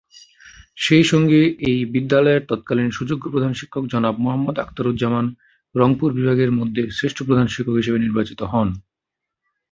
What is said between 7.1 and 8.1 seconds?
প্রধান শিক্ষক হিসেবে